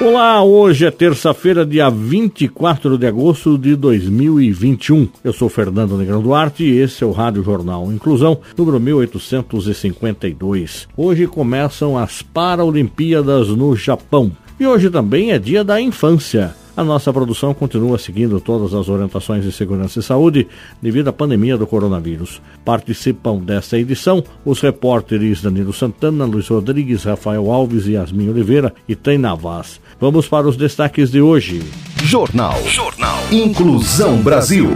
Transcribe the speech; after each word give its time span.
Olá, 0.00 0.44
hoje 0.44 0.86
é 0.86 0.92
terça-feira, 0.92 1.66
dia 1.66 1.90
24 1.90 2.96
de 2.96 3.04
agosto 3.04 3.58
de 3.58 3.74
2021. 3.74 5.08
Eu 5.24 5.32
sou 5.32 5.48
Fernando 5.48 5.96
Negrão 5.96 6.22
Duarte 6.22 6.62
e 6.62 6.78
esse 6.78 7.02
é 7.02 7.06
o 7.06 7.10
Rádio 7.10 7.42
Jornal 7.42 7.92
Inclusão, 7.92 8.38
número 8.56 8.78
1852. 8.78 10.86
Hoje 10.96 11.26
começam 11.26 11.98
as 11.98 12.22
Paralimpíadas 12.22 13.48
no 13.48 13.74
Japão. 13.74 14.30
E 14.60 14.64
hoje 14.64 14.88
também 14.88 15.32
é 15.32 15.38
dia 15.38 15.64
da 15.64 15.80
infância. 15.80 16.54
A 16.78 16.84
nossa 16.84 17.12
produção 17.12 17.52
continua 17.52 17.98
seguindo 17.98 18.38
todas 18.38 18.72
as 18.72 18.88
orientações 18.88 19.42
de 19.42 19.50
segurança 19.50 19.98
e 19.98 20.02
saúde 20.02 20.46
devido 20.80 21.08
à 21.08 21.12
pandemia 21.12 21.58
do 21.58 21.66
coronavírus. 21.66 22.40
Participam 22.64 23.38
desta 23.38 23.76
edição 23.76 24.22
os 24.44 24.60
repórteres 24.60 25.42
Danilo 25.42 25.72
Santana, 25.72 26.24
Luiz 26.24 26.46
Rodrigues, 26.46 27.02
Rafael 27.02 27.50
Alves 27.50 27.88
e 27.88 27.94
Yasmin 27.94 28.28
Oliveira 28.28 28.72
e 28.88 28.94
Taina 28.94 29.34
Vaz. 29.34 29.80
Vamos 30.00 30.28
para 30.28 30.46
os 30.46 30.56
destaques 30.56 31.10
de 31.10 31.20
hoje. 31.20 31.64
Jornal. 32.04 32.62
Jornal. 32.64 33.18
Inclusão 33.32 34.18
Brasil. 34.18 34.68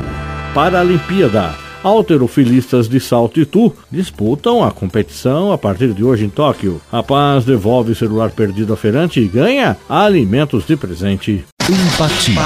Paralimpíada. 0.53 1.55
Alterofilistas 1.85 2.89
de 2.89 2.99
Salto 2.99 3.41
e 3.41 3.47
Tu 3.47 3.73
disputam 3.93 4.65
a 4.65 4.73
competição 4.73 5.53
a 5.53 5.59
partir 5.59 5.93
de 5.93 6.03
hoje 6.03 6.25
em 6.25 6.29
Tóquio. 6.29 6.81
Rapaz 6.91 7.45
devolve 7.45 7.95
celular 7.95 8.33
perdido 8.33 8.73
a 8.73 8.77
feirante 8.77 9.21
e 9.21 9.29
ganha 9.29 9.77
alimentos 9.89 10.67
de 10.67 10.77
presente. 10.77 11.45
Empatia. 11.71 12.43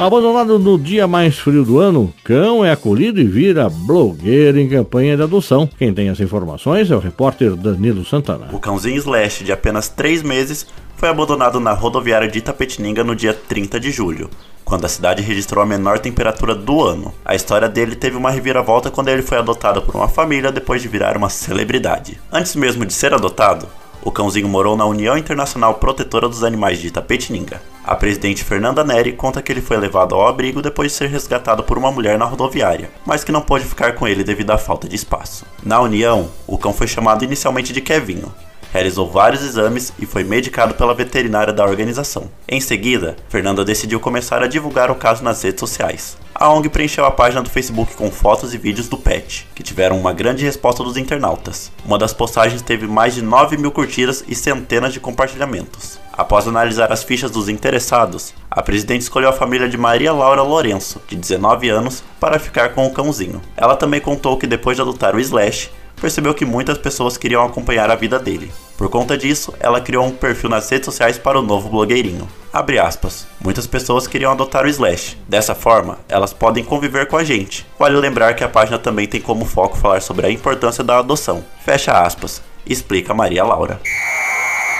Abandonado 0.00 0.58
no 0.58 0.78
dia 0.78 1.06
mais 1.06 1.38
frio 1.38 1.62
do 1.62 1.78
ano, 1.78 2.10
cão 2.24 2.64
é 2.64 2.72
acolhido 2.72 3.20
e 3.20 3.24
vira 3.24 3.68
blogueiro 3.68 4.58
em 4.58 4.66
campanha 4.66 5.14
de 5.14 5.22
adoção. 5.22 5.68
Quem 5.78 5.92
tem 5.92 6.08
as 6.08 6.18
informações 6.20 6.90
é 6.90 6.96
o 6.96 6.98
repórter 6.98 7.54
Danilo 7.54 8.02
Santana. 8.02 8.48
O 8.50 8.58
cãozinho 8.58 8.96
Slash, 8.96 9.44
de 9.44 9.52
apenas 9.52 9.90
3 9.90 10.22
meses, 10.22 10.66
foi 10.96 11.10
abandonado 11.10 11.60
na 11.60 11.74
rodoviária 11.74 12.26
de 12.26 12.38
Itapetininga 12.38 13.04
no 13.04 13.14
dia 13.14 13.34
30 13.34 13.78
de 13.78 13.90
julho, 13.90 14.30
quando 14.64 14.86
a 14.86 14.88
cidade 14.88 15.20
registrou 15.20 15.62
a 15.62 15.66
menor 15.66 15.98
temperatura 15.98 16.54
do 16.54 16.82
ano. 16.82 17.12
A 17.26 17.34
história 17.34 17.68
dele 17.68 17.94
teve 17.94 18.16
uma 18.16 18.30
reviravolta 18.30 18.90
quando 18.90 19.08
ele 19.08 19.20
foi 19.20 19.36
adotado 19.36 19.82
por 19.82 19.94
uma 19.94 20.08
família 20.08 20.50
depois 20.50 20.80
de 20.80 20.88
virar 20.88 21.14
uma 21.14 21.28
celebridade. 21.28 22.18
Antes 22.32 22.56
mesmo 22.56 22.86
de 22.86 22.94
ser 22.94 23.12
adotado, 23.12 23.68
o 24.02 24.10
cãozinho 24.10 24.48
morou 24.48 24.78
na 24.78 24.86
União 24.86 25.16
Internacional 25.16 25.74
Protetora 25.74 26.26
dos 26.26 26.42
Animais 26.42 26.78
de 26.80 26.86
Itapetininga. 26.86 27.73
A 27.86 27.94
presidente 27.94 28.42
Fernanda 28.42 28.82
Neri 28.82 29.12
conta 29.12 29.42
que 29.42 29.52
ele 29.52 29.60
foi 29.60 29.76
levado 29.76 30.14
ao 30.14 30.26
abrigo 30.26 30.62
depois 30.62 30.90
de 30.90 30.96
ser 30.96 31.08
resgatado 31.08 31.62
por 31.62 31.76
uma 31.76 31.92
mulher 31.92 32.18
na 32.18 32.24
rodoviária, 32.24 32.90
mas 33.04 33.22
que 33.22 33.30
não 33.30 33.42
pôde 33.42 33.66
ficar 33.66 33.94
com 33.94 34.08
ele 34.08 34.24
devido 34.24 34.52
à 34.52 34.58
falta 34.58 34.88
de 34.88 34.96
espaço. 34.96 35.44
Na 35.62 35.78
União, 35.82 36.30
o 36.46 36.56
cão 36.56 36.72
foi 36.72 36.86
chamado 36.86 37.24
inicialmente 37.24 37.74
de 37.74 37.82
Kevinho, 37.82 38.34
realizou 38.72 39.10
vários 39.10 39.42
exames 39.42 39.92
e 39.98 40.06
foi 40.06 40.24
medicado 40.24 40.74
pela 40.74 40.94
veterinária 40.94 41.52
da 41.52 41.64
organização. 41.64 42.30
Em 42.48 42.60
seguida, 42.60 43.16
Fernanda 43.28 43.62
decidiu 43.64 44.00
começar 44.00 44.42
a 44.42 44.48
divulgar 44.48 44.90
o 44.90 44.94
caso 44.94 45.22
nas 45.22 45.42
redes 45.42 45.60
sociais. 45.60 46.16
A 46.36 46.48
ONG 46.48 46.68
preencheu 46.68 47.04
a 47.04 47.12
página 47.12 47.42
do 47.42 47.48
Facebook 47.48 47.94
com 47.94 48.10
fotos 48.10 48.52
e 48.52 48.58
vídeos 48.58 48.88
do 48.88 48.96
pet, 48.96 49.46
que 49.54 49.62
tiveram 49.62 49.96
uma 49.96 50.12
grande 50.12 50.44
resposta 50.44 50.82
dos 50.82 50.96
internautas. 50.96 51.70
Uma 51.84 51.96
das 51.96 52.12
postagens 52.12 52.60
teve 52.60 52.88
mais 52.88 53.14
de 53.14 53.22
9 53.22 53.56
mil 53.56 53.70
curtidas 53.70 54.24
e 54.26 54.34
centenas 54.34 54.92
de 54.92 54.98
compartilhamentos. 54.98 56.00
Após 56.12 56.48
analisar 56.48 56.92
as 56.92 57.04
fichas 57.04 57.30
dos 57.30 57.48
interessados, 57.48 58.34
a 58.50 58.60
presidente 58.62 59.02
escolheu 59.02 59.28
a 59.28 59.32
família 59.32 59.68
de 59.68 59.78
Maria 59.78 60.12
Laura 60.12 60.42
Lourenço, 60.42 61.00
de 61.06 61.14
19 61.14 61.68
anos, 61.68 62.02
para 62.18 62.40
ficar 62.40 62.70
com 62.70 62.84
o 62.84 62.92
cãozinho. 62.92 63.40
Ela 63.56 63.76
também 63.76 64.00
contou 64.00 64.36
que 64.36 64.46
depois 64.46 64.76
de 64.76 64.82
adotar 64.82 65.14
o 65.14 65.20
Slash, 65.20 65.70
percebeu 66.04 66.34
que 66.34 66.44
muitas 66.44 66.76
pessoas 66.76 67.16
queriam 67.16 67.42
acompanhar 67.42 67.90
a 67.90 67.94
vida 67.94 68.18
dele. 68.18 68.52
Por 68.76 68.90
conta 68.90 69.16
disso, 69.16 69.54
ela 69.58 69.80
criou 69.80 70.04
um 70.04 70.10
perfil 70.10 70.50
nas 70.50 70.68
redes 70.68 70.84
sociais 70.84 71.16
para 71.16 71.38
o 71.38 71.42
novo 71.42 71.70
blogueirinho. 71.70 72.28
Abre 72.52 72.78
aspas. 72.78 73.26
Muitas 73.40 73.66
pessoas 73.66 74.06
queriam 74.06 74.30
adotar 74.30 74.66
o 74.66 74.68
Slash. 74.68 75.16
Dessa 75.26 75.54
forma, 75.54 75.98
elas 76.06 76.34
podem 76.34 76.62
conviver 76.62 77.06
com 77.06 77.16
a 77.16 77.24
gente. 77.24 77.66
Vale 77.78 77.96
lembrar 77.96 78.34
que 78.34 78.44
a 78.44 78.48
página 78.50 78.78
também 78.78 79.06
tem 79.06 79.18
como 79.18 79.46
foco 79.46 79.78
falar 79.78 80.02
sobre 80.02 80.26
a 80.26 80.30
importância 80.30 80.84
da 80.84 80.98
adoção. 80.98 81.42
Fecha 81.64 81.92
aspas. 81.92 82.42
Explica 82.66 83.14
Maria 83.14 83.42
Laura. 83.42 83.80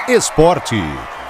Esporte. 0.07 0.77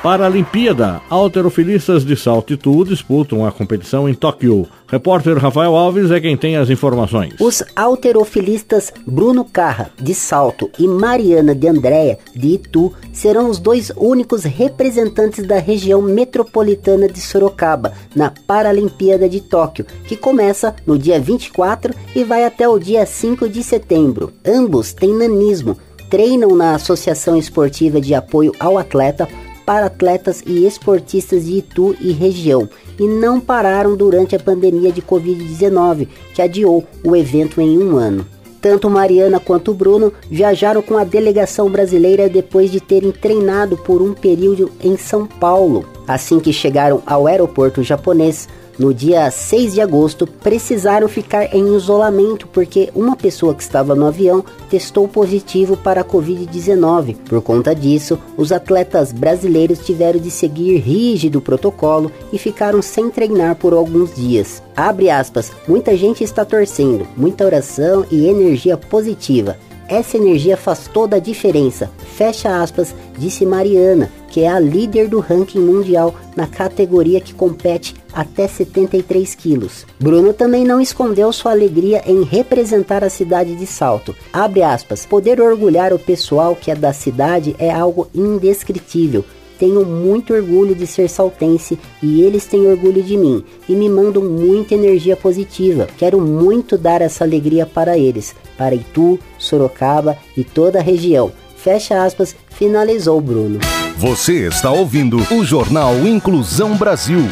Paralimpíada. 0.05 1.01
Alterofilistas 1.09 2.05
de 2.05 2.15
salto 2.15 2.53
e 2.53 2.59
tu 2.59 2.85
disputam 2.85 3.47
a 3.47 3.51
competição 3.51 4.07
em 4.07 4.13
Tóquio. 4.13 4.69
Repórter 4.87 5.39
Rafael 5.39 5.75
Alves 5.75 6.11
é 6.11 6.21
quem 6.21 6.37
tem 6.37 6.59
as 6.59 6.69
informações. 6.69 7.33
Os 7.41 7.63
alterofilistas 7.75 8.93
Bruno 9.07 9.47
Carra, 9.47 9.91
de 9.99 10.15
Salto, 10.15 10.71
e 10.79 10.87
Mariana 10.87 11.55
de 11.55 11.67
Andréia, 11.67 12.19
de 12.37 12.49
Itu, 12.49 12.93
serão 13.15 13.49
os 13.49 13.59
dois 13.59 13.91
únicos 13.97 14.45
representantes 14.45 15.47
da 15.47 15.59
região 15.59 16.03
metropolitana 16.03 17.09
de 17.09 17.23
Sorocaba 17.23 17.95
na 18.15 18.31
Paralimpíada 18.47 19.27
de 19.27 19.41
Tóquio, 19.41 19.87
que 20.07 20.19
começa 20.19 20.77
no 20.87 20.99
dia 20.99 21.19
24 21.19 21.95
e 22.15 22.25
vai 22.25 22.45
até 22.45 22.69
o 22.69 22.79
dia 22.79 23.07
5 23.07 23.49
de 23.49 23.63
setembro. 23.63 24.35
Ambos 24.47 24.93
têm 24.93 25.15
nanismo, 25.15 25.79
treinam 26.11 26.55
na 26.55 26.75
Associação 26.75 27.39
Esportiva 27.39 28.03
de 28.03 28.15
Apoio 28.15 28.53
ao 28.61 28.77
Atleta 28.77 29.27
para 29.65 29.87
atletas 29.87 30.43
e 30.47 30.67
esportistas 30.67 31.47
de 31.47 31.59
Itu 31.59 31.97
e 32.01 32.13
região 32.13 32.69
e 32.99 33.07
não 33.07 33.41
pararam 33.41 33.97
durante 33.97 34.37
a 34.37 34.41
pandemia 34.41 34.93
de 34.93 35.03
Covid-19, 35.03 36.09
que 36.35 36.43
adiou 36.43 36.85
o 37.03 37.17
evento 37.17 37.61
em 37.61 37.79
um 37.79 37.97
ano. 37.97 38.27
Tanto 38.61 38.89
Mariana 38.89 39.39
quanto 39.39 39.75
Bruno 39.75 40.11
viajaram 40.31 40.81
com 40.81 40.97
a 40.97 41.05
delegação 41.05 41.69
brasileira 41.69 42.31
depois 42.31 42.73
de 42.73 42.81
terem 42.81 43.13
treinado 43.13 43.77
por 43.77 44.01
um 44.01 44.15
período 44.15 44.71
em 44.83 44.97
São 44.97 45.27
Paulo. 45.27 45.85
Assim 46.07 46.39
que 46.39 46.53
chegaram 46.53 47.03
ao 47.07 47.27
aeroporto 47.27 47.83
japonês, 47.83 48.49
no 48.79 48.93
dia 48.93 49.31
6 49.31 49.75
de 49.75 49.81
agosto, 49.81 50.27
precisaram 50.27 51.09
ficar 51.09 51.55
em 51.55 51.77
isolamento 51.77 52.49
porque 52.49 52.91
uma 52.95 53.15
pessoa 53.15 53.55
que 53.55 53.63
estava 53.63 53.95
no 53.95 54.07
avião 54.07 54.45
testou 54.69 55.07
positivo 55.07 55.77
para 55.77 56.01
a 56.01 56.05
Covid-19. 56.05 57.17
Por 57.29 57.41
conta 57.41 57.75
disso, 57.75 58.19
os 58.37 58.51
atletas 58.51 59.13
brasileiros 59.13 59.79
tiveram 59.79 60.19
de 60.19 60.31
seguir 60.31 60.79
rígido 60.79 61.41
protocolo 61.41 62.11
e 62.33 62.39
ficaram 62.39 62.83
sem 62.83 63.11
treinar 63.11 63.55
por 63.57 63.73
alguns 63.73 64.15
dias. 64.15 64.61
Abre 64.77 65.09
aspas, 65.09 65.53
muita 65.69 65.97
gente 65.97 66.25
está 66.25 66.45
torcendo, 66.45 67.07
muita 67.17 67.45
oração 67.45 68.05
e 68.11 68.27
energia 68.27 68.77
positiva. 68.77 69.57
Essa 69.89 70.17
energia 70.17 70.57
faz 70.57 70.89
toda 70.89 71.17
a 71.17 71.21
diferença. 71.21 71.91
Fecha 72.17 72.63
aspas, 72.63 72.95
disse 73.19 73.45
Mariana, 73.45 74.11
que 74.29 74.41
é 74.41 74.49
a 74.49 74.59
líder 74.59 75.09
do 75.09 75.21
ranking 75.21 75.61
mundial 75.61 76.15
na 76.35 76.47
categoria 76.47 77.21
que 77.21 77.35
compete 77.35 77.95
até 78.13 78.49
73 78.49 79.35
quilos. 79.35 79.87
Bruno 79.99 80.33
também 80.33 80.65
não 80.65 80.81
escondeu 80.81 81.33
sua 81.33 81.53
alegria 81.53 82.03
em 82.07 82.23
representar 82.23 83.05
a 83.05 83.11
cidade 83.11 83.55
de 83.55 83.67
Salto. 83.67 84.15
Abre 84.33 84.63
aspas, 84.63 85.05
poder 85.05 85.41
orgulhar 85.41 85.93
o 85.93 85.99
pessoal 85.99 86.57
que 86.57 86.71
é 86.71 86.75
da 86.75 86.93
cidade 86.93 87.55
é 87.59 87.71
algo 87.71 88.09
indescritível. 88.15 89.25
Tenho 89.65 89.83
muito 89.87 90.35
orgulho 90.35 90.75
de 90.75 90.87
ser 90.87 91.09
saltense 91.09 91.79
e 92.03 92.21
eles 92.21 92.45
têm 92.45 92.67
orgulho 92.67 93.03
de 93.03 93.17
mim 93.17 93.43
e 93.67 93.75
me 93.75 93.89
mandam 93.89 94.23
muita 94.23 94.75
energia 94.75 95.17
positiva. 95.17 95.89
Quero 95.97 96.21
muito 96.21 96.77
dar 96.77 97.01
essa 97.01 97.25
alegria 97.25 97.65
para 97.65 97.97
eles, 97.97 98.37
para 98.59 98.75
Itu, 98.75 99.19
Sorocaba 99.39 100.19
e 100.37 100.45
toda 100.45 100.81
a 100.81 100.83
região. 100.83 101.33
Fecha 101.57 102.05
aspas, 102.05 102.37
finalizou 102.51 103.19
Bruno. 103.23 103.59
Você 103.97 104.47
está 104.47 104.71
ouvindo 104.71 105.17
o 105.33 105.43
Jornal 105.43 105.95
Inclusão 106.07 106.77
Brasil. 106.77 107.23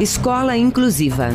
Escola 0.00 0.56
Inclusiva. 0.56 1.28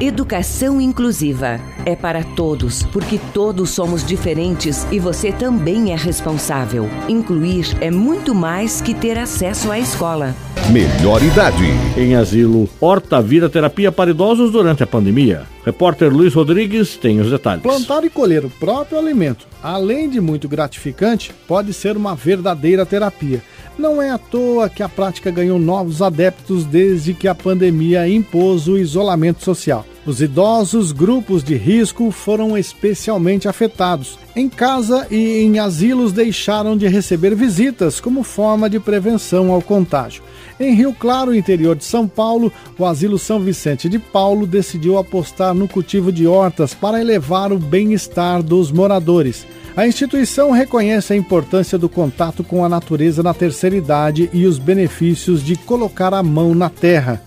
Educação 0.00 0.80
inclusiva 0.80 1.60
é 1.86 1.94
para 1.94 2.24
todos, 2.24 2.82
porque 2.82 3.20
todos 3.32 3.70
somos 3.70 4.04
diferentes 4.04 4.84
e 4.90 4.98
você 4.98 5.30
também 5.30 5.92
é 5.92 5.96
responsável. 5.96 6.90
Incluir 7.08 7.64
é 7.80 7.92
muito 7.92 8.34
mais 8.34 8.80
que 8.80 8.92
ter 8.92 9.16
acesso 9.16 9.70
à 9.70 9.78
escola. 9.78 10.34
Melhor 10.72 11.22
idade. 11.22 11.64
Em 11.96 12.16
asilo, 12.16 12.68
Horta 12.80 13.22
vira 13.22 13.48
terapia 13.48 13.92
para 13.92 14.10
idosos 14.10 14.50
durante 14.50 14.82
a 14.82 14.86
pandemia. 14.86 15.42
Repórter 15.64 16.12
Luiz 16.12 16.34
Rodrigues 16.34 16.96
tem 16.96 17.20
os 17.20 17.30
detalhes. 17.30 17.62
Plantar 17.62 18.02
e 18.04 18.10
colher 18.10 18.44
o 18.44 18.50
próprio 18.50 18.98
alimento, 18.98 19.46
além 19.62 20.10
de 20.10 20.20
muito 20.20 20.48
gratificante, 20.48 21.32
pode 21.46 21.72
ser 21.72 21.96
uma 21.96 22.16
verdadeira 22.16 22.84
terapia. 22.84 23.40
Não 23.78 24.02
é 24.02 24.10
à 24.10 24.18
toa 24.18 24.68
que 24.68 24.82
a 24.82 24.88
prática 24.88 25.30
ganhou 25.30 25.58
novos 25.58 26.02
adeptos 26.02 26.64
desde 26.64 27.14
que 27.14 27.26
a 27.26 27.34
pandemia 27.34 28.06
impôs 28.08 28.68
o 28.68 28.76
isolamento 28.76 29.42
social. 29.42 29.86
Os 30.04 30.20
idosos, 30.20 30.90
grupos 30.90 31.44
de 31.44 31.54
risco, 31.54 32.10
foram 32.10 32.58
especialmente 32.58 33.48
afetados. 33.48 34.18
Em 34.34 34.48
casa 34.48 35.06
e 35.10 35.42
em 35.42 35.60
asilos 35.60 36.12
deixaram 36.12 36.76
de 36.76 36.88
receber 36.88 37.36
visitas 37.36 38.00
como 38.00 38.24
forma 38.24 38.68
de 38.68 38.80
prevenção 38.80 39.52
ao 39.52 39.62
contágio. 39.62 40.22
Em 40.58 40.74
Rio 40.74 40.92
Claro, 40.92 41.34
interior 41.34 41.76
de 41.76 41.84
São 41.84 42.08
Paulo, 42.08 42.52
o 42.76 42.84
Asilo 42.84 43.18
São 43.18 43.38
Vicente 43.40 43.88
de 43.88 43.98
Paulo 43.98 44.46
decidiu 44.46 44.98
apostar 44.98 45.54
no 45.54 45.68
cultivo 45.68 46.10
de 46.10 46.26
hortas 46.26 46.74
para 46.74 47.00
elevar 47.00 47.52
o 47.52 47.58
bem-estar 47.58 48.42
dos 48.42 48.72
moradores. 48.72 49.46
A 49.76 49.86
instituição 49.86 50.50
reconhece 50.50 51.12
a 51.12 51.16
importância 51.16 51.78
do 51.78 51.88
contato 51.88 52.44
com 52.44 52.64
a 52.64 52.68
natureza 52.68 53.22
na 53.22 53.32
terceira 53.32 53.76
idade 53.76 54.28
e 54.32 54.44
os 54.44 54.58
benefícios 54.58 55.42
de 55.42 55.56
colocar 55.56 56.12
a 56.12 56.22
mão 56.22 56.54
na 56.54 56.68
terra 56.68 57.22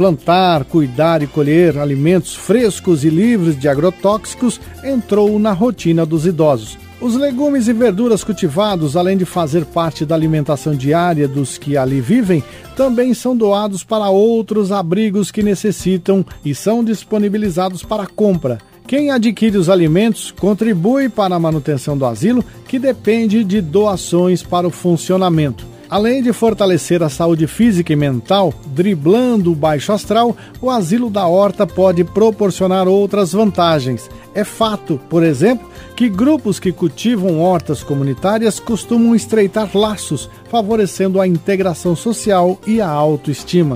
plantar, 0.00 0.64
cuidar 0.64 1.22
e 1.22 1.26
colher 1.26 1.76
alimentos 1.76 2.34
frescos 2.34 3.04
e 3.04 3.10
livres 3.10 3.60
de 3.60 3.68
agrotóxicos 3.68 4.58
entrou 4.82 5.38
na 5.38 5.52
rotina 5.52 6.06
dos 6.06 6.24
idosos. 6.24 6.78
Os 7.02 7.16
legumes 7.16 7.68
e 7.68 7.74
verduras 7.74 8.24
cultivados, 8.24 8.96
além 8.96 9.18
de 9.18 9.26
fazer 9.26 9.66
parte 9.66 10.06
da 10.06 10.14
alimentação 10.14 10.74
diária 10.74 11.28
dos 11.28 11.58
que 11.58 11.76
ali 11.76 12.00
vivem, 12.00 12.42
também 12.74 13.12
são 13.12 13.36
doados 13.36 13.84
para 13.84 14.08
outros 14.08 14.72
abrigos 14.72 15.30
que 15.30 15.42
necessitam 15.42 16.24
e 16.42 16.54
são 16.54 16.82
disponibilizados 16.82 17.82
para 17.82 18.06
compra. 18.06 18.56
Quem 18.90 19.12
adquire 19.12 19.56
os 19.56 19.68
alimentos 19.68 20.32
contribui 20.32 21.08
para 21.08 21.36
a 21.36 21.38
manutenção 21.38 21.96
do 21.96 22.04
asilo, 22.04 22.44
que 22.66 22.76
depende 22.76 23.44
de 23.44 23.60
doações 23.60 24.42
para 24.42 24.66
o 24.66 24.70
funcionamento. 24.72 25.64
Além 25.88 26.20
de 26.20 26.32
fortalecer 26.32 27.00
a 27.00 27.08
saúde 27.08 27.46
física 27.46 27.92
e 27.92 27.96
mental, 27.96 28.52
driblando 28.74 29.52
o 29.52 29.54
baixo 29.54 29.92
astral, 29.92 30.36
o 30.60 30.68
asilo 30.68 31.08
da 31.08 31.24
horta 31.24 31.68
pode 31.68 32.02
proporcionar 32.02 32.88
outras 32.88 33.32
vantagens. 33.32 34.10
É 34.34 34.42
fato, 34.42 35.00
por 35.08 35.22
exemplo, 35.22 35.70
que 35.94 36.08
grupos 36.08 36.58
que 36.58 36.72
cultivam 36.72 37.38
hortas 37.38 37.84
comunitárias 37.84 38.58
costumam 38.58 39.14
estreitar 39.14 39.70
laços, 39.72 40.28
favorecendo 40.50 41.20
a 41.20 41.28
integração 41.28 41.94
social 41.94 42.58
e 42.66 42.80
a 42.80 42.88
autoestima. 42.88 43.74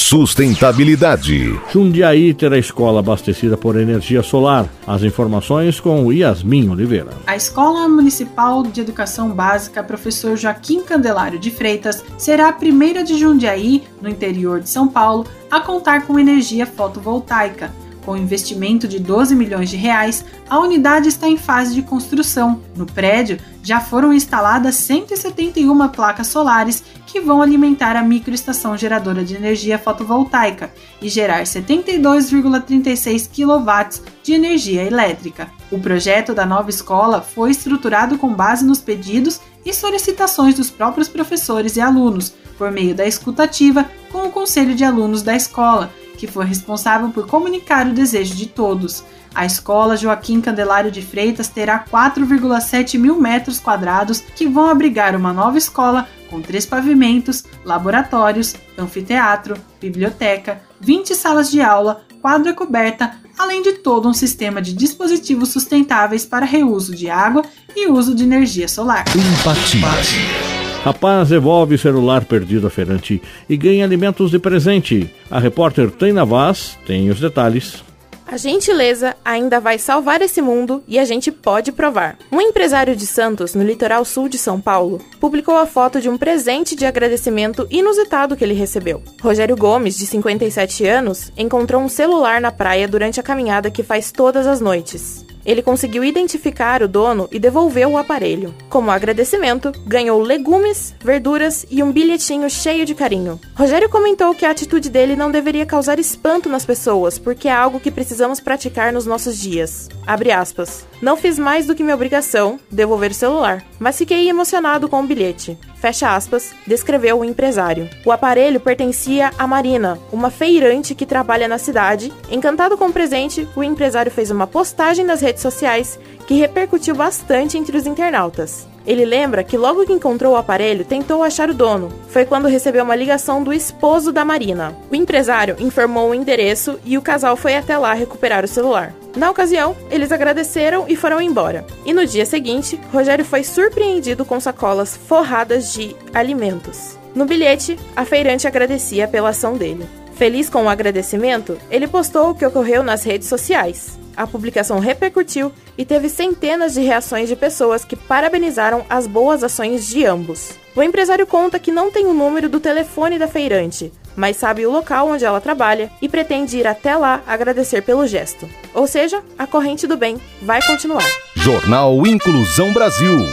Sustentabilidade. 0.00 1.60
Jundiaí 1.70 2.32
terá 2.32 2.58
escola 2.58 3.00
abastecida 3.00 3.54
por 3.56 3.78
energia 3.78 4.22
solar. 4.22 4.66
As 4.86 5.02
informações 5.02 5.78
com 5.78 6.10
Yasmin 6.10 6.70
Oliveira. 6.70 7.10
A 7.26 7.36
Escola 7.36 7.86
Municipal 7.86 8.62
de 8.62 8.80
Educação 8.80 9.30
Básica 9.30 9.84
Professor 9.84 10.38
Joaquim 10.38 10.82
Candelário 10.82 11.38
de 11.38 11.50
Freitas 11.50 12.02
será 12.16 12.48
a 12.48 12.52
primeira 12.52 13.04
de 13.04 13.18
Jundiaí, 13.18 13.84
no 14.00 14.08
interior 14.08 14.60
de 14.60 14.70
São 14.70 14.88
Paulo, 14.88 15.26
a 15.50 15.60
contar 15.60 16.06
com 16.06 16.18
energia 16.18 16.66
fotovoltaica. 16.66 17.70
Com 18.04 18.16
investimento 18.16 18.88
de 18.88 18.98
12 18.98 19.36
milhões 19.36 19.68
de 19.68 19.76
reais, 19.76 20.24
a 20.48 20.58
unidade 20.58 21.08
está 21.08 21.28
em 21.28 21.36
fase 21.36 21.74
de 21.74 21.82
construção. 21.82 22.62
No 22.74 22.86
prédio, 22.86 23.38
já 23.62 23.80
foram 23.80 24.12
instaladas 24.12 24.74
171 24.76 25.88
placas 25.88 26.28
solares 26.28 26.82
que 27.06 27.20
vão 27.20 27.42
alimentar 27.42 27.96
a 27.96 28.02
microestação 28.02 28.76
geradora 28.76 29.22
de 29.24 29.34
energia 29.34 29.78
fotovoltaica 29.78 30.72
e 31.02 31.08
gerar 31.08 31.42
72,36 31.42 33.28
kW 33.28 34.02
de 34.22 34.32
energia 34.32 34.82
elétrica. 34.82 35.50
O 35.70 35.78
projeto 35.78 36.32
da 36.32 36.46
nova 36.46 36.70
escola 36.70 37.20
foi 37.20 37.50
estruturado 37.50 38.16
com 38.16 38.32
base 38.32 38.64
nos 38.64 38.78
pedidos 38.80 39.40
e 39.64 39.74
solicitações 39.74 40.54
dos 40.54 40.70
próprios 40.70 41.08
professores 41.08 41.76
e 41.76 41.80
alunos, 41.80 42.32
por 42.56 42.70
meio 42.70 42.94
da 42.94 43.06
escutativa 43.06 43.86
com 44.10 44.26
o 44.26 44.30
conselho 44.30 44.74
de 44.74 44.84
alunos 44.84 45.22
da 45.22 45.34
escola, 45.34 45.92
que 46.20 46.26
foi 46.26 46.44
responsável 46.44 47.08
por 47.08 47.26
comunicar 47.26 47.86
o 47.86 47.94
desejo 47.94 48.34
de 48.34 48.44
todos. 48.44 49.02
A 49.34 49.46
escola 49.46 49.96
Joaquim 49.96 50.38
Candelário 50.38 50.90
de 50.90 51.00
Freitas 51.00 51.48
terá 51.48 51.82
4,7 51.82 52.98
mil 52.98 53.18
metros 53.18 53.58
quadrados 53.58 54.20
que 54.20 54.46
vão 54.46 54.68
abrigar 54.68 55.16
uma 55.16 55.32
nova 55.32 55.56
escola 55.56 56.06
com 56.28 56.42
três 56.42 56.66
pavimentos, 56.66 57.44
laboratórios, 57.64 58.54
anfiteatro, 58.76 59.56
biblioteca, 59.80 60.60
20 60.78 61.14
salas 61.14 61.50
de 61.50 61.62
aula, 61.62 62.04
quadra 62.20 62.52
coberta, 62.52 63.16
além 63.38 63.62
de 63.62 63.72
todo 63.74 64.06
um 64.06 64.12
sistema 64.12 64.60
de 64.60 64.74
dispositivos 64.74 65.48
sustentáveis 65.48 66.26
para 66.26 66.44
reuso 66.44 66.94
de 66.94 67.08
água 67.08 67.42
e 67.74 67.88
uso 67.90 68.14
de 68.14 68.24
energia 68.24 68.68
solar. 68.68 69.04
Empatia. 69.16 70.49
Rapaz 70.82 71.28
devolve 71.28 71.76
celular 71.76 72.24
perdido 72.24 72.66
a 72.66 72.70
feirante 72.70 73.20
e 73.46 73.54
ganha 73.54 73.84
alimentos 73.84 74.30
de 74.30 74.38
presente. 74.38 75.14
A 75.30 75.38
repórter 75.38 75.90
Taina 75.90 76.24
Vaz 76.24 76.78
tem 76.86 77.10
os 77.10 77.20
detalhes. 77.20 77.84
A 78.26 78.38
gentileza 78.38 79.14
ainda 79.22 79.60
vai 79.60 79.76
salvar 79.76 80.22
esse 80.22 80.40
mundo 80.40 80.82
e 80.88 80.98
a 80.98 81.04
gente 81.04 81.30
pode 81.30 81.70
provar. 81.70 82.16
Um 82.32 82.40
empresário 82.40 82.96
de 82.96 83.04
Santos, 83.04 83.54
no 83.54 83.62
litoral 83.62 84.06
sul 84.06 84.26
de 84.26 84.38
São 84.38 84.58
Paulo, 84.58 85.00
publicou 85.20 85.56
a 85.56 85.66
foto 85.66 86.00
de 86.00 86.08
um 86.08 86.16
presente 86.16 86.74
de 86.74 86.86
agradecimento 86.86 87.66
inusitado 87.70 88.34
que 88.34 88.42
ele 88.42 88.54
recebeu. 88.54 89.02
Rogério 89.20 89.56
Gomes, 89.56 89.98
de 89.98 90.06
57 90.06 90.86
anos, 90.86 91.30
encontrou 91.36 91.82
um 91.82 91.88
celular 91.90 92.40
na 92.40 92.52
praia 92.52 92.88
durante 92.88 93.20
a 93.20 93.22
caminhada 93.22 93.70
que 93.70 93.82
faz 93.82 94.10
todas 94.10 94.46
as 94.46 94.60
noites. 94.62 95.26
Ele 95.44 95.62
conseguiu 95.62 96.04
identificar 96.04 96.82
o 96.82 96.88
dono 96.88 97.28
e 97.32 97.38
devolveu 97.38 97.90
o 97.90 97.98
aparelho. 97.98 98.54
Como 98.68 98.90
agradecimento, 98.90 99.72
ganhou 99.86 100.20
legumes, 100.20 100.94
verduras 101.02 101.64
e 101.70 101.82
um 101.82 101.92
bilhetinho 101.92 102.48
cheio 102.50 102.84
de 102.84 102.94
carinho. 102.94 103.40
Rogério 103.54 103.88
comentou 103.88 104.34
que 104.34 104.44
a 104.44 104.50
atitude 104.50 104.90
dele 104.90 105.16
não 105.16 105.30
deveria 105.30 105.66
causar 105.66 105.98
espanto 105.98 106.48
nas 106.48 106.64
pessoas, 106.64 107.18
porque 107.18 107.48
é 107.48 107.52
algo 107.52 107.80
que 107.80 107.90
precisamos 107.90 108.40
praticar 108.40 108.92
nos 108.92 109.06
nossos 109.06 109.38
dias. 109.38 109.88
Abre 110.06 110.30
aspas. 110.32 110.89
Não 111.00 111.16
fiz 111.16 111.38
mais 111.38 111.66
do 111.66 111.74
que 111.74 111.82
minha 111.82 111.94
obrigação, 111.94 112.60
devolver 112.70 113.10
o 113.10 113.14
celular, 113.14 113.64
mas 113.78 113.96
fiquei 113.96 114.28
emocionado 114.28 114.88
com 114.88 115.02
o 115.02 115.06
bilhete. 115.06 115.58
Fecha 115.76 116.14
aspas, 116.14 116.52
descreveu 116.66 117.20
o 117.20 117.24
empresário. 117.24 117.88
O 118.04 118.12
aparelho 118.12 118.60
pertencia 118.60 119.32
a 119.38 119.46
Marina, 119.46 119.98
uma 120.12 120.30
feirante 120.30 120.94
que 120.94 121.06
trabalha 121.06 121.48
na 121.48 121.56
cidade. 121.56 122.12
Encantado 122.30 122.76
com 122.76 122.88
o 122.88 122.92
presente, 122.92 123.48
o 123.56 123.64
empresário 123.64 124.12
fez 124.12 124.30
uma 124.30 124.46
postagem 124.46 125.04
nas 125.04 125.22
redes 125.22 125.40
sociais 125.40 125.98
que 126.26 126.34
repercutiu 126.34 126.94
bastante 126.94 127.56
entre 127.56 127.78
os 127.78 127.86
internautas. 127.86 128.68
Ele 128.86 129.04
lembra 129.04 129.44
que 129.44 129.56
logo 129.56 129.84
que 129.84 129.92
encontrou 129.92 130.34
o 130.34 130.36
aparelho, 130.36 130.84
tentou 130.84 131.22
achar 131.22 131.50
o 131.50 131.54
dono. 131.54 131.90
Foi 132.08 132.24
quando 132.24 132.48
recebeu 132.48 132.84
uma 132.84 132.96
ligação 132.96 133.42
do 133.42 133.52
esposo 133.52 134.12
da 134.12 134.24
Marina. 134.24 134.74
O 134.90 134.94
empresário 134.94 135.56
informou 135.58 136.10
o 136.10 136.14
endereço 136.14 136.78
e 136.84 136.96
o 136.96 137.02
casal 137.02 137.36
foi 137.36 137.56
até 137.56 137.76
lá 137.76 137.92
recuperar 137.92 138.44
o 138.44 138.48
celular. 138.48 138.94
Na 139.16 139.30
ocasião, 139.30 139.76
eles 139.90 140.12
agradeceram 140.12 140.84
e 140.88 140.96
foram 140.96 141.20
embora. 141.20 141.64
E 141.84 141.92
no 141.92 142.06
dia 142.06 142.24
seguinte, 142.24 142.80
Rogério 142.92 143.24
foi 143.24 143.42
surpreendido 143.42 144.24
com 144.24 144.38
sacolas 144.40 144.96
forradas 144.96 145.72
de 145.72 145.94
alimentos. 146.14 146.98
No 147.14 147.26
bilhete, 147.26 147.78
a 147.96 148.04
feirante 148.04 148.46
agradecia 148.46 149.08
pela 149.08 149.30
ação 149.30 149.56
dele. 149.56 149.86
Feliz 150.20 150.50
com 150.50 150.64
o 150.64 150.68
agradecimento, 150.68 151.56
ele 151.70 151.88
postou 151.88 152.28
o 152.28 152.34
que 152.34 152.44
ocorreu 152.44 152.82
nas 152.82 153.02
redes 153.04 153.26
sociais. 153.26 153.98
A 154.14 154.26
publicação 154.26 154.78
repercutiu 154.78 155.50
e 155.78 155.84
teve 155.86 156.10
centenas 156.10 156.74
de 156.74 156.82
reações 156.82 157.26
de 157.26 157.34
pessoas 157.34 157.86
que 157.86 157.96
parabenizaram 157.96 158.84
as 158.90 159.06
boas 159.06 159.42
ações 159.42 159.88
de 159.88 160.04
ambos. 160.04 160.58
O 160.76 160.82
empresário 160.82 161.26
conta 161.26 161.58
que 161.58 161.72
não 161.72 161.90
tem 161.90 162.04
o 162.04 162.12
número 162.12 162.50
do 162.50 162.60
telefone 162.60 163.18
da 163.18 163.26
feirante, 163.26 163.90
mas 164.14 164.36
sabe 164.36 164.66
o 164.66 164.70
local 164.70 165.08
onde 165.08 165.24
ela 165.24 165.40
trabalha 165.40 165.90
e 166.02 166.08
pretende 166.08 166.58
ir 166.58 166.66
até 166.66 166.94
lá 166.94 167.22
agradecer 167.26 167.80
pelo 167.80 168.06
gesto. 168.06 168.46
Ou 168.74 168.86
seja, 168.86 169.22
a 169.38 169.46
corrente 169.46 169.86
do 169.86 169.96
bem 169.96 170.20
vai 170.42 170.60
continuar. 170.60 171.08
Jornal 171.34 172.06
Inclusão 172.06 172.74
Brasil. 172.74 173.24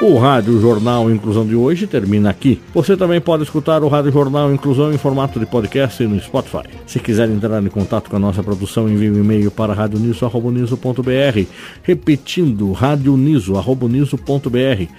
O 0.00 0.18
Rádio 0.18 0.60
Jornal 0.60 1.10
Inclusão 1.10 1.46
de 1.46 1.54
hoje 1.54 1.86
termina 1.86 2.30
aqui. 2.30 2.60
Você 2.74 2.96
também 2.96 3.20
pode 3.20 3.44
escutar 3.44 3.84
o 3.84 3.88
Rádio 3.88 4.10
Jornal 4.10 4.52
Inclusão 4.52 4.92
em 4.92 4.98
formato 4.98 5.38
de 5.38 5.46
podcast 5.46 6.04
no 6.04 6.20
Spotify. 6.20 6.64
Se 6.86 6.98
quiser 6.98 7.28
entrar 7.28 7.62
em 7.62 7.68
contato 7.68 8.10
com 8.10 8.16
a 8.16 8.18
nossa 8.18 8.42
produção, 8.42 8.88
envie 8.88 9.10
um 9.10 9.20
e-mail 9.20 9.50
para 9.50 9.72
radioniso.br, 9.72 11.46
repetindo 11.84 12.72
radioniso.br 12.72 14.18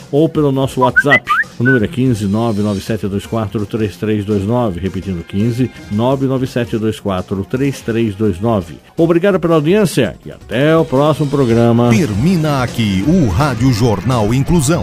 ou 0.09 0.29
pelo 0.29 0.53
nosso 0.53 0.79
WhatsApp. 0.81 1.29
O 1.59 1.63
número 1.63 1.83
é 1.83 1.87
15 1.87 2.25
99724 2.25 3.65
3329, 3.65 4.79
repetindo 4.79 5.23
15 5.25 5.69
99724 5.91 7.43
3329. 7.43 8.75
Obrigado 8.95 9.39
pela 9.39 9.55
audiência 9.55 10.15
e 10.25 10.31
até 10.31 10.77
o 10.77 10.85
próximo 10.85 11.29
programa. 11.29 11.89
Termina 11.89 12.63
aqui 12.63 13.03
o 13.07 13.27
Rádio 13.27 13.71
Jornal 13.73 14.33
Inclusão 14.33 14.82